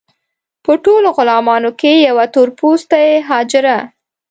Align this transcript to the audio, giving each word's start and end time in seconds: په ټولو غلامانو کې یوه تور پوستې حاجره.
په 0.63 0.71
ټولو 0.83 1.07
غلامانو 1.17 1.71
کې 1.79 1.91
یوه 2.07 2.25
تور 2.33 2.49
پوستې 2.59 3.03
حاجره. 3.29 3.77